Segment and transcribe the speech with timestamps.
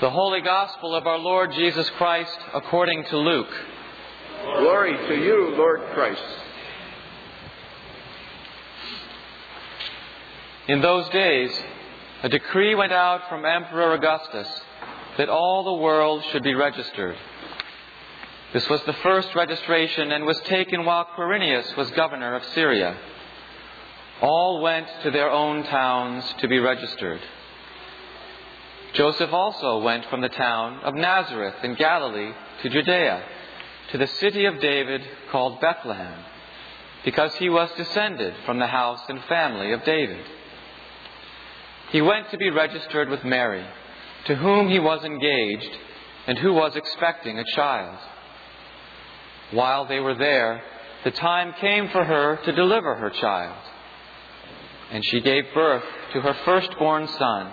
[0.00, 3.52] The Holy Gospel of our Lord Jesus Christ according to Luke.
[4.60, 6.22] Glory to you, Lord Christ.
[10.68, 11.50] In those days,
[12.22, 14.48] a decree went out from Emperor Augustus
[15.16, 17.16] that all the world should be registered.
[18.52, 22.96] This was the first registration and was taken while Quirinius was governor of Syria.
[24.20, 27.20] All went to their own towns to be registered.
[28.94, 33.22] Joseph also went from the town of Nazareth in Galilee to Judea,
[33.92, 36.24] to the city of David called Bethlehem,
[37.04, 40.24] because he was descended from the house and family of David.
[41.90, 43.64] He went to be registered with Mary,
[44.26, 45.78] to whom he was engaged
[46.26, 47.98] and who was expecting a child.
[49.52, 50.62] While they were there,
[51.04, 53.56] the time came for her to deliver her child.
[54.90, 57.52] And she gave birth to her firstborn son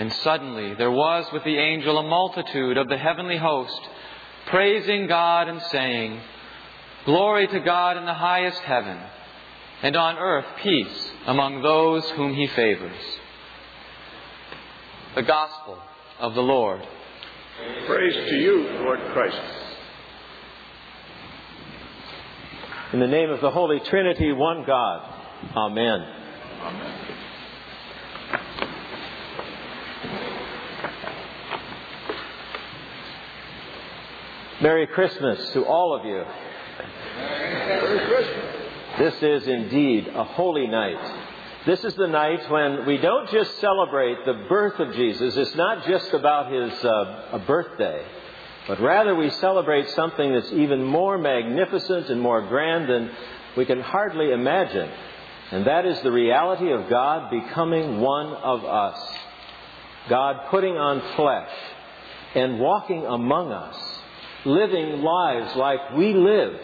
[0.00, 3.78] And suddenly there was with the angel a multitude of the heavenly host,
[4.46, 6.18] praising God and saying,
[7.04, 8.98] Glory to God in the highest heaven,
[9.82, 12.96] and on earth peace among those whom he favors.
[15.16, 15.78] The Gospel
[16.18, 16.80] of the Lord.
[17.86, 19.36] Praise to you, Lord Christ.
[22.94, 25.14] In the name of the Holy Trinity, one God.
[25.54, 26.00] Amen.
[26.62, 27.29] Amen.
[34.60, 36.22] Merry Christmas to all of you.
[37.16, 38.56] Merry Christmas.
[38.98, 40.98] This is indeed a holy night.
[41.64, 45.34] This is the night when we don't just celebrate the birth of Jesus.
[45.34, 48.04] It's not just about his uh, birthday,
[48.68, 53.10] but rather we celebrate something that's even more magnificent and more grand than
[53.56, 54.90] we can hardly imagine.
[55.52, 58.98] And that is the reality of God becoming one of us.
[60.10, 61.50] God putting on flesh
[62.34, 63.99] and walking among us
[64.44, 66.58] living lives like we live,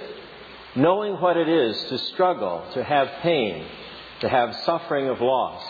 [0.74, 3.64] knowing what it is to struggle, to have pain,
[4.20, 5.62] to have suffering of loss.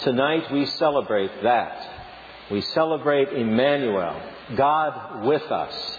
[0.00, 1.88] Tonight we celebrate that.
[2.50, 4.20] We celebrate Emmanuel,
[4.56, 5.98] God with us.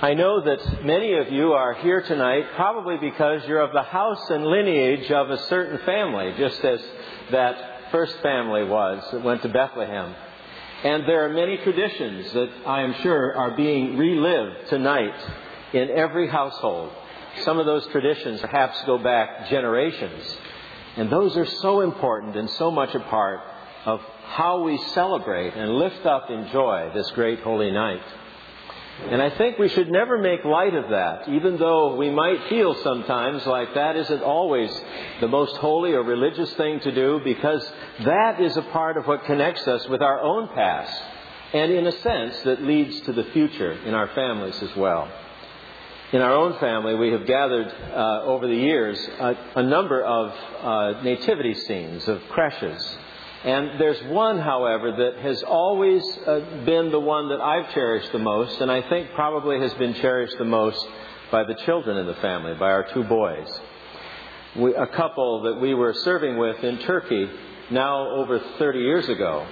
[0.00, 4.30] I know that many of you are here tonight probably because you're of the house
[4.30, 6.80] and lineage of a certain family, just as
[7.30, 10.12] that first family was that went to Bethlehem.
[10.84, 15.14] And there are many traditions that I am sure are being relived tonight
[15.72, 16.92] in every household.
[17.44, 20.36] Some of those traditions perhaps go back generations.
[20.96, 23.40] And those are so important and so much a part
[23.86, 28.02] of how we celebrate and lift up in joy this great holy night.
[29.00, 32.74] And I think we should never make light of that, even though we might feel
[32.82, 34.70] sometimes like that isn't always
[35.20, 37.68] the most holy or religious thing to do, because
[38.04, 41.02] that is a part of what connects us with our own past,
[41.52, 45.08] and in a sense that leads to the future in our families as well.
[46.12, 50.32] In our own family, we have gathered uh, over the years a, a number of
[50.60, 52.98] uh, nativity scenes, of creches,
[53.44, 58.18] and there's one, however, that has always uh, been the one that I've cherished the
[58.20, 60.86] most, and I think probably has been cherished the most
[61.32, 63.48] by the children in the family, by our two boys.
[64.54, 67.28] We, a couple that we were serving with in Turkey
[67.70, 69.46] now over 30 years ago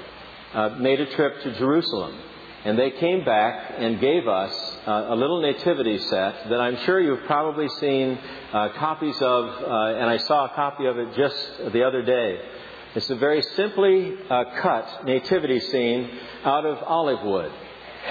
[0.54, 2.16] uh, made a trip to Jerusalem.
[2.62, 4.52] And they came back and gave us
[4.86, 8.18] uh, a little nativity set that I'm sure you've probably seen
[8.52, 12.38] uh, copies of, uh, and I saw a copy of it just the other day.
[12.94, 16.10] It's a very simply uh, cut nativity scene
[16.44, 17.52] out of olive wood.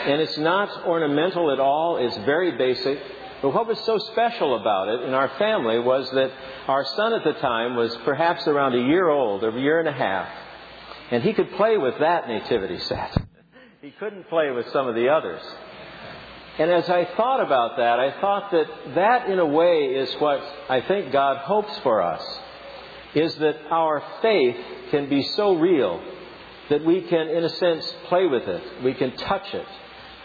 [0.06, 3.00] And it's not ornamental at all, it's very basic.
[3.42, 6.32] But what was so special about it in our family was that
[6.68, 9.88] our son at the time was perhaps around a year old, or a year and
[9.88, 10.28] a half.
[11.12, 13.18] And he could play with that nativity set.
[13.82, 15.42] He couldn't play with some of the others.
[16.60, 20.42] And as I thought about that, I thought that that, in a way, is what
[20.68, 22.22] I think God hopes for us,
[23.16, 24.58] is that our faith
[24.92, 26.02] can be so real
[26.70, 28.84] that we can, in a sense, play with it.
[28.84, 29.68] We can touch it.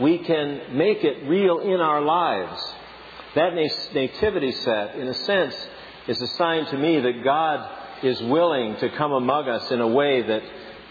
[0.01, 2.61] We can make it real in our lives.
[3.35, 5.55] That nativity set, in a sense,
[6.07, 9.89] is a sign to me that God is willing to come among us in a
[9.89, 10.43] way that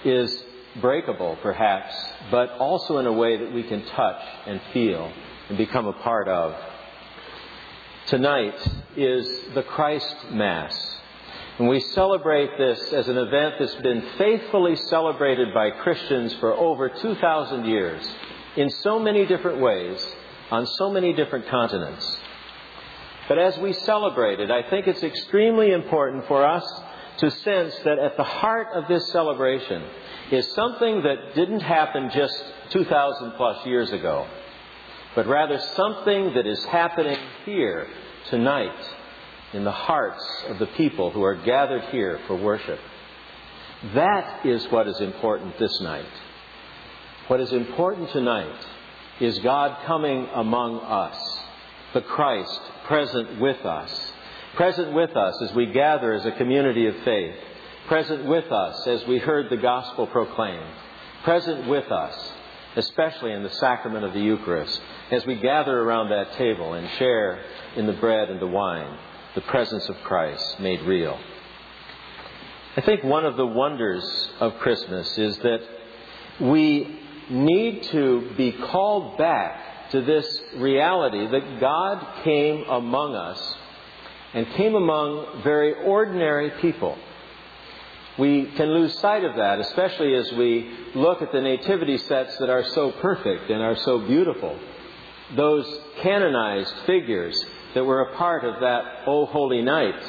[0.03, 0.43] is
[0.81, 1.93] breakable, perhaps,
[2.31, 5.11] but also in a way that we can touch and feel
[5.49, 6.55] and become a part of.
[8.07, 8.55] Tonight
[8.97, 10.73] is the Christ Mass.
[11.59, 16.89] And we celebrate this as an event that's been faithfully celebrated by Christians for over
[16.89, 18.03] 2,000 years
[18.55, 20.03] in so many different ways
[20.49, 22.17] on so many different continents.
[23.27, 26.65] But as we celebrate it, I think it's extremely important for us
[27.17, 29.83] to sense that at the heart of this celebration
[30.31, 34.27] is something that didn't happen just 2,000 plus years ago,
[35.13, 37.87] but rather something that is happening here
[38.29, 38.73] tonight
[39.53, 42.79] in the hearts of the people who are gathered here for worship.
[43.93, 46.05] That is what is important this night.
[47.27, 48.65] What is important tonight
[49.19, 51.17] is God coming among us,
[51.93, 54.11] the Christ present with us,
[54.55, 57.35] present with us as we gather as a community of faith,
[57.87, 60.73] present with us as we heard the gospel proclaimed,
[61.23, 62.31] present with us,
[62.75, 67.43] especially in the sacrament of the Eucharist, as we gather around that table and share
[67.75, 68.97] in the bread and the wine,
[69.35, 71.19] the presence of Christ made real.
[72.75, 74.03] I think one of the wonders
[74.39, 75.61] of Christmas is that
[76.39, 76.99] we
[77.29, 83.55] need to be called back to this reality that God came among us
[84.33, 86.97] and came among very ordinary people.
[88.17, 92.49] We can lose sight of that, especially as we look at the nativity sets that
[92.49, 94.57] are so perfect and are so beautiful.
[95.35, 97.35] Those canonized figures
[97.73, 100.01] that were a part of that O Holy Night.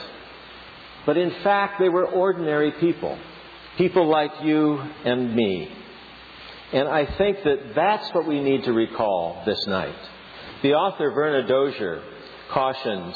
[1.06, 3.18] But in fact, they were ordinary people.
[3.76, 5.70] People like you and me.
[6.72, 9.96] And I think that that's what we need to recall this night.
[10.62, 12.02] The author Verna Dozier
[12.50, 13.14] cautioned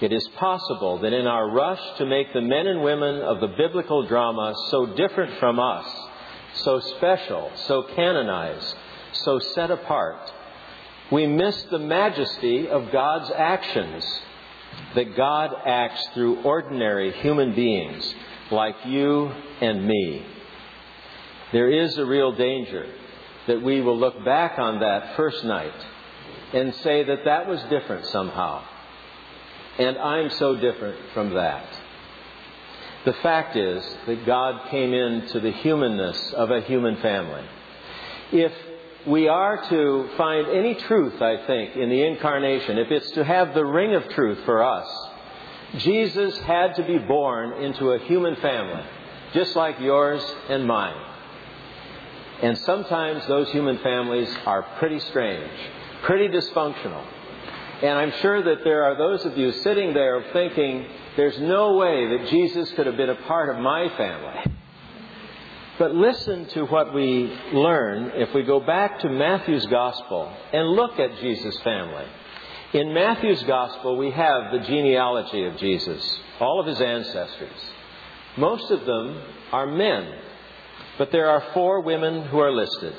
[0.00, 3.54] it is possible that in our rush to make the men and women of the
[3.56, 5.86] biblical drama so different from us,
[6.54, 8.74] so special, so canonized,
[9.12, 10.32] so set apart,
[11.10, 14.04] we miss the majesty of God's actions.
[14.96, 18.14] That God acts through ordinary human beings
[18.50, 19.30] like you
[19.60, 20.24] and me.
[21.52, 22.86] There is a real danger
[23.46, 25.74] that we will look back on that first night
[26.52, 28.64] and say that that was different somehow.
[29.78, 31.66] And I'm so different from that.
[33.04, 37.44] The fact is that God came into the humanness of a human family.
[38.32, 38.52] If
[39.06, 43.54] we are to find any truth, I think, in the incarnation, if it's to have
[43.54, 44.88] the ring of truth for us,
[45.78, 48.82] Jesus had to be born into a human family,
[49.32, 50.96] just like yours and mine.
[52.42, 55.50] And sometimes those human families are pretty strange,
[56.02, 57.04] pretty dysfunctional.
[57.82, 60.86] And I'm sure that there are those of you sitting there thinking,
[61.16, 64.54] there's no way that Jesus could have been a part of my family.
[65.78, 71.00] But listen to what we learn if we go back to Matthew's Gospel and look
[71.00, 72.04] at Jesus' family.
[72.74, 77.72] In Matthew's Gospel, we have the genealogy of Jesus, all of his ancestors.
[78.36, 79.20] Most of them
[79.52, 80.12] are men,
[80.98, 82.94] but there are four women who are listed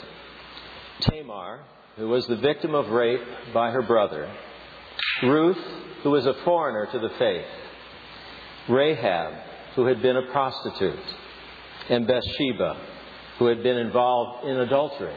[1.01, 1.63] Tamar,
[1.97, 3.21] who was the victim of rape
[3.53, 4.29] by her brother,
[5.23, 5.63] Ruth,
[6.03, 7.45] who was a foreigner to the faith,
[8.69, 9.33] Rahab,
[9.75, 10.99] who had been a prostitute,
[11.89, 12.77] and Bathsheba,
[13.39, 15.15] who had been involved in adultery.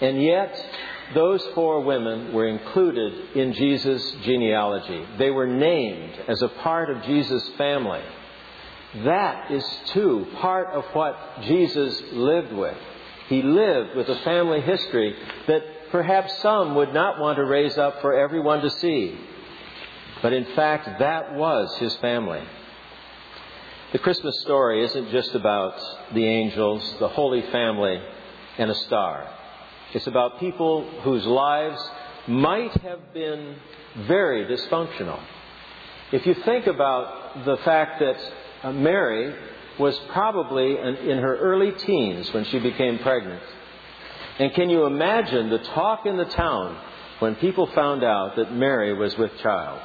[0.00, 0.56] And yet,
[1.14, 5.04] those four women were included in Jesus' genealogy.
[5.18, 8.02] They were named as a part of Jesus' family.
[9.04, 12.76] That is, too, part of what Jesus lived with.
[13.28, 15.14] He lived with a family history
[15.46, 19.18] that perhaps some would not want to raise up for everyone to see.
[20.22, 22.42] But in fact, that was his family.
[23.92, 25.74] The Christmas story isn't just about
[26.14, 28.00] the angels, the Holy Family,
[28.56, 29.28] and a star.
[29.92, 31.80] It's about people whose lives
[32.28, 33.56] might have been
[34.06, 35.20] very dysfunctional.
[36.12, 38.32] If you think about the fact that
[38.62, 39.34] uh, Mary
[39.76, 43.42] was probably in her early teens when she became pregnant,
[44.38, 46.78] and can you imagine the talk in the town
[47.18, 49.80] when people found out that Mary was with child?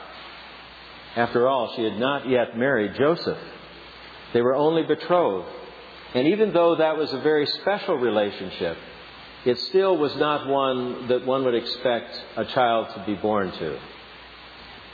[1.15, 3.39] After all, she had not yet married Joseph.
[4.36, 5.48] They were only betrothed.
[6.13, 8.77] And even though that was a very special relationship,
[9.46, 13.80] it still was not one that one would expect a child to be born to.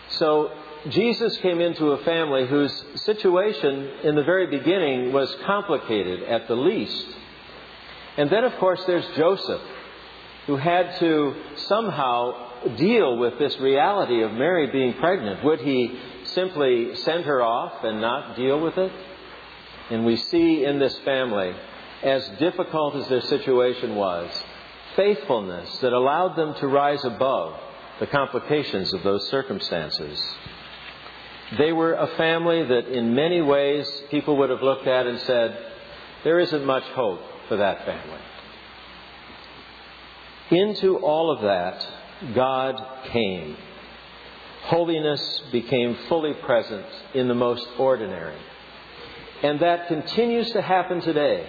[0.10, 0.52] So
[0.90, 6.56] Jesus came into a family whose situation in the very beginning was complicated at the
[6.56, 7.08] least.
[8.18, 9.62] And then, of course, there's Joseph,
[10.46, 15.44] who had to somehow deal with this reality of Mary being pregnant.
[15.44, 18.92] Would he simply send her off and not deal with it?
[19.92, 21.54] And we see in this family,
[22.02, 24.32] as difficult as their situation was,
[24.96, 27.60] faithfulness that allowed them to rise above
[28.00, 30.20] the complications of those circumstances.
[31.58, 35.58] They were a family that, in many ways, people would have looked at and said,
[36.24, 37.20] there isn't much hope
[37.50, 38.22] for that family.
[40.52, 41.86] Into all of that,
[42.34, 42.82] God
[43.12, 43.58] came.
[44.64, 48.38] Holiness became fully present in the most ordinary.
[49.44, 51.48] And that continues to happen today.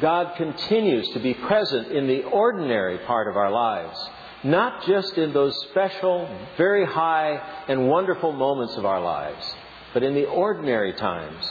[0.00, 3.96] God continues to be present in the ordinary part of our lives,
[4.42, 9.54] not just in those special, very high, and wonderful moments of our lives,
[9.92, 11.44] but in the ordinary times.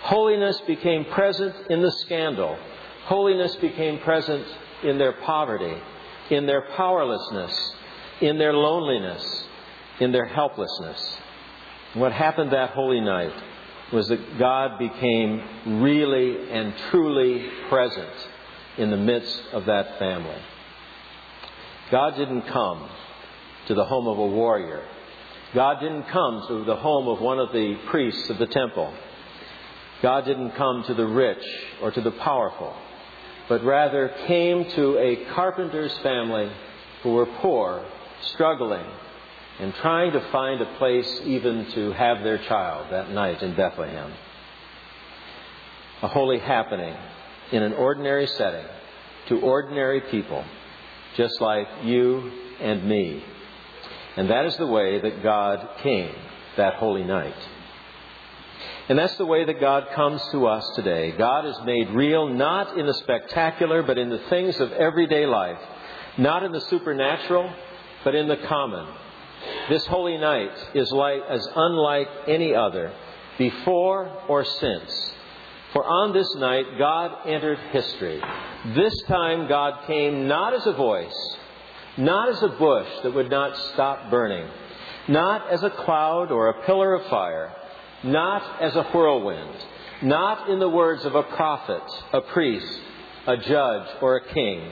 [0.00, 2.56] Holiness became present in the scandal.
[3.04, 4.46] Holiness became present
[4.82, 5.76] in their poverty,
[6.30, 7.72] in their powerlessness,
[8.22, 9.46] in their loneliness,
[10.00, 11.18] in their helplessness.
[11.94, 13.32] What happened that holy night
[13.92, 18.12] was that God became really and truly present
[18.78, 20.40] in the midst of that family.
[21.90, 22.88] God didn't come
[23.66, 24.82] to the home of a warrior.
[25.54, 28.92] God didn't come to the home of one of the priests of the temple.
[30.00, 31.44] God didn't come to the rich
[31.82, 32.74] or to the powerful,
[33.48, 36.50] but rather came to a carpenter's family
[37.02, 37.84] who were poor,
[38.22, 38.86] struggling,
[39.60, 44.12] and trying to find a place even to have their child that night in Bethlehem.
[46.02, 46.96] A holy happening
[47.52, 48.66] in an ordinary setting
[49.28, 50.44] to ordinary people,
[51.16, 53.22] just like you and me.
[54.16, 56.14] And that is the way that God came
[56.56, 57.36] that holy night.
[58.88, 61.12] And that's the way that God comes to us today.
[61.12, 65.58] God is made real not in the spectacular, but in the things of everyday life.
[66.18, 67.52] Not in the supernatural,
[68.04, 68.86] but in the common,
[69.68, 72.92] this holy night is like, as unlike any other,
[73.38, 75.12] before or since.
[75.72, 78.20] For on this night, God entered history.
[78.74, 81.36] This time, God came not as a voice,
[81.96, 84.48] not as a bush that would not stop burning,
[85.08, 87.54] not as a cloud or a pillar of fire,
[88.04, 89.56] not as a whirlwind,
[90.02, 91.82] not in the words of a prophet,
[92.12, 92.80] a priest,
[93.26, 94.70] a judge, or a king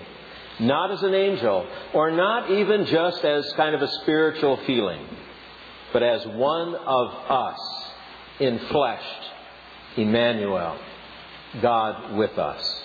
[0.61, 5.05] not as an angel, or not even just as kind of a spiritual feeling,
[5.93, 7.59] but as one of us,
[8.41, 9.25] enfleshed,
[9.97, 10.79] Emmanuel,
[11.61, 12.83] God with us.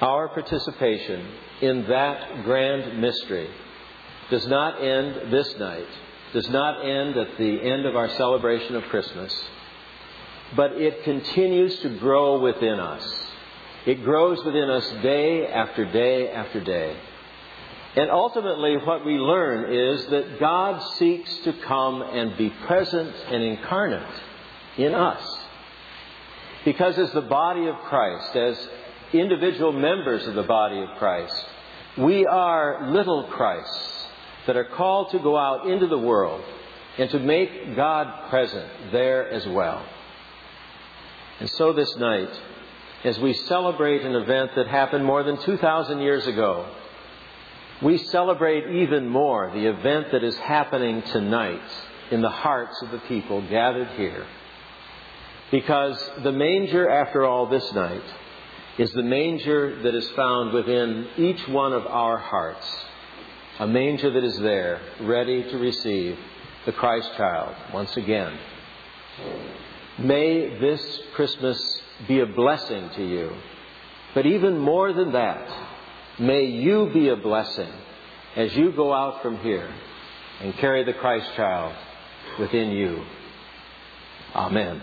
[0.00, 1.26] Our participation
[1.60, 3.50] in that grand mystery
[4.30, 5.88] does not end this night,
[6.32, 9.34] does not end at the end of our celebration of Christmas,
[10.54, 13.29] but it continues to grow within us
[13.86, 16.96] it grows within us day after day after day.
[17.96, 23.42] And ultimately, what we learn is that God seeks to come and be present and
[23.42, 24.22] incarnate
[24.76, 25.38] in us.
[26.64, 28.68] Because as the body of Christ, as
[29.12, 31.34] individual members of the body of Christ,
[31.98, 34.06] we are little Christs
[34.46, 36.44] that are called to go out into the world
[36.98, 39.84] and to make God present there as well.
[41.40, 42.30] And so this night,
[43.04, 46.66] as we celebrate an event that happened more than 2,000 years ago,
[47.82, 51.62] we celebrate even more the event that is happening tonight
[52.10, 54.26] in the hearts of the people gathered here.
[55.50, 58.02] Because the manger, after all, this night,
[58.78, 62.66] is the manger that is found within each one of our hearts.
[63.58, 66.18] A manger that is there, ready to receive
[66.66, 68.38] the Christ child once again.
[69.98, 73.32] May this Christmas be a blessing to you.
[74.14, 75.48] But even more than that,
[76.18, 77.70] may you be a blessing
[78.36, 79.72] as you go out from here
[80.40, 81.74] and carry the Christ child
[82.38, 83.04] within you.
[84.34, 84.82] Amen.